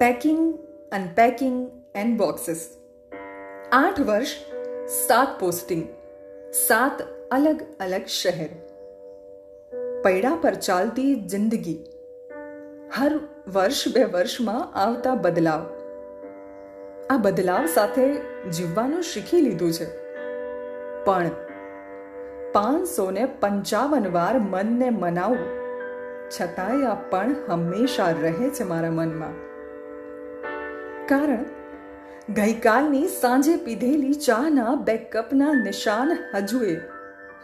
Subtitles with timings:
[0.00, 0.44] Packing
[0.90, 1.56] unpacking
[1.94, 2.60] and boxes
[3.72, 4.30] આઠ વર્ષ
[4.94, 5.82] સાત પોસ્ટિંગ
[6.58, 8.46] સાત અલગ અલગ શહેર
[10.04, 11.74] પૈડા પર ચાલતી જિંદગી
[12.92, 13.18] હર
[13.48, 15.68] વર્ષ બે વર્ષમાં આવતા બદલાવ
[17.10, 18.08] આ બદલાવ સાથે
[18.54, 19.90] જીવવાનું શીખી લીધું છે
[21.04, 21.36] પણ
[22.56, 25.46] પાંચસો ને પંચાવન વાર મનને મનાવું
[26.32, 29.38] છતાંય આ પણ હંમેશા રહે છે મારા મનમાં
[31.10, 31.44] કારણ,
[32.32, 36.80] ગઈકાલની સાંજે પીધેલી ચાના બે કપના નિશાન હજુએ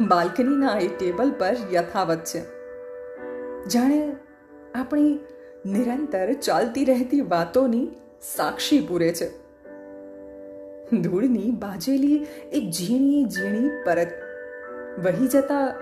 [0.00, 2.40] બાલ્કનીના એ ટેબલ પર યથાવત છે.
[3.68, 4.16] જાણે
[4.74, 5.18] આપણી
[5.66, 7.88] નિરંતર ચાલતી રહેતી વાતોની
[8.36, 9.28] સાક્ષી પૂરે છે.
[11.00, 14.08] ધૂળની બાજેલી એક ઝીણી ઝીણી પરત
[15.04, 15.74] વહી જતા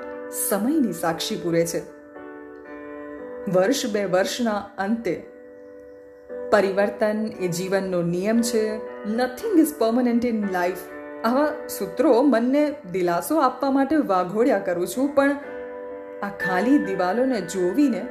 [0.48, 1.82] સમયની સાક્ષી પૂરે છે.
[3.50, 5.33] વર્ષ બે વર્ષના અંતે
[6.54, 8.64] પરિવર્તન એ જીવનનો નિયમ છે.
[9.06, 10.84] Nothing is permanent in life
[11.24, 15.36] આવા સૂત્રો મનને દિલાસો આપવા માટે વાઘોડ્યા કરું છું, પણ
[16.22, 18.02] આ ખાલી દિવાલોને જોવીને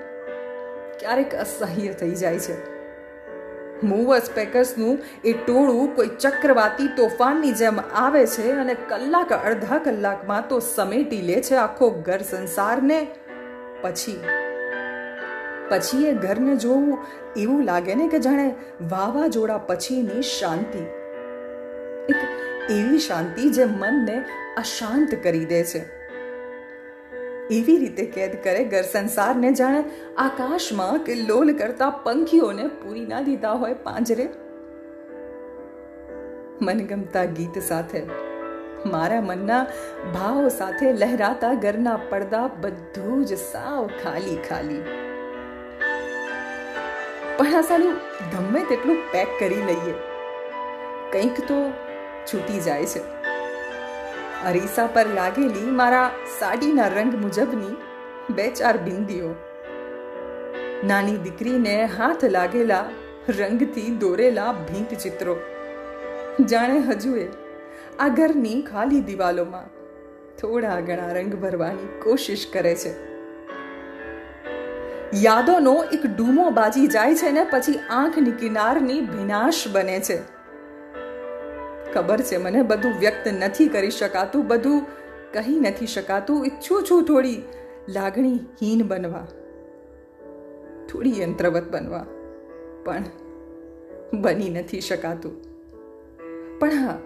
[0.99, 2.55] ક્યારેક અસહ્ય થઈ જાય છે.
[3.83, 10.59] મૂવર્સ પેકર્સનું એ ટોળું કોઈ ચક્રવાતી તોફાનની જેમ આવે છે અને કલાક, અડધા કલાકમાં તો
[10.75, 12.99] સમેટી લે છે આખો ઘર સંસારને.
[13.81, 14.19] પછી
[15.69, 16.97] પછી એ ઘરને જોવું
[17.37, 18.47] એવું લાગે ને કે જાણે
[18.89, 20.83] વાવાઝોડા પછીની શાંતિ.
[22.09, 24.15] એક એવી શાંતિ જે મનને
[24.57, 25.81] અશાંત કરી દે છે.
[27.51, 29.83] એવી રીતે કેદ કરે ઘર સંસારને જાણે
[30.17, 34.29] આકાશમાં કે લોલ કરતા પંખીઓને પૂરી ના દીધા હોય પાંજરે.
[36.61, 38.03] મનગમતા ગીત સાથે,
[38.85, 39.63] મારા મનના
[40.13, 44.83] ભાવ સાથે લહેરાતા ઘરના પડદા બધું જ સાવ ખાલી ખાલી.
[47.37, 47.93] પણ આ સાલું
[48.31, 49.93] ગમે તેટલું પેક કરી લઈએ.
[51.11, 51.71] કંઈક તો
[52.33, 52.99] છૂટી જાય છે.
[54.45, 57.77] અરીસા પર લાગેલી મારા સાડીના રંગ મુજબની
[58.29, 59.35] બે ચાર બિંદીઓ.
[60.87, 62.85] નાની દીકરીને હાથ લાગેલા
[63.29, 65.37] રંગથી દોરેલા ભીંત ચિત્રો.
[66.45, 67.27] જાણે હજુએ
[67.99, 69.67] આ ઘરની ખાલી દિવાલોમાં
[70.37, 73.12] થોડા ઘણા રંગ ભરવાની કોશિશ કરે છે.
[75.21, 80.17] યાદોનો એક ડૂમો બાજી જાય છે ને પછી આંખની કિનારની વિનાશ બને છે.
[81.93, 84.85] ખબર છે મને, બધું વ્યક્ત નથી કરી શકાતું, બધું
[85.33, 86.45] કહી નથી શકાતું.
[86.45, 87.41] ઈચ્છું છું થોડી
[87.89, 89.25] લાગણી હીન બનવા,
[90.91, 92.05] થોડી યંત્રવત બનવા,
[92.83, 93.03] પણ
[94.21, 95.35] બની નથી શકાતું.
[96.59, 96.97] પણ હા,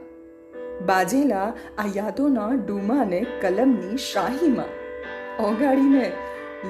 [0.86, 4.72] બાજેલા આ યાદોના ડૂમાને કલમની શાહીમાં
[5.44, 6.12] ઓગાડીને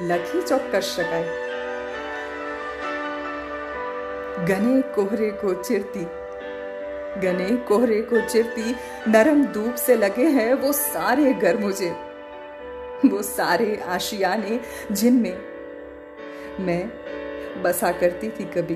[0.09, 1.39] લખી ચોક્કસ શકાય
[4.47, 6.05] ગને કોહરે કો ચિરતી
[7.17, 8.75] गने कोहरे को चिरती
[9.09, 11.91] नरम धूप से लगे हैं वो सारे घर मुझे
[13.05, 14.59] वो सारे आशियाने
[14.93, 15.37] जिनमें
[16.61, 16.83] मैं
[17.63, 18.75] बसा करती थी कभी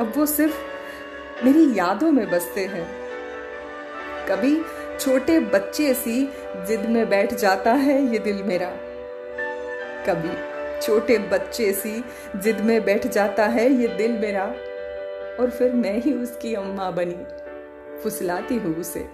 [0.00, 2.86] अब वो सिर्फ मेरी यादों में बसते हैं
[4.28, 4.56] कभी
[4.98, 6.20] छोटे बच्चे सी
[6.66, 8.72] जिद में बैठ जाता है ये दिल मेरा
[10.08, 10.36] कभी
[10.80, 12.02] छोटे बच्चे सी
[12.36, 14.44] जिद में बैठ जाता है ये दिल मेरा
[15.40, 17.24] और फिर मैं ही उसकी अम्मा बनी
[18.02, 19.06] फुसलाती हूँ उसे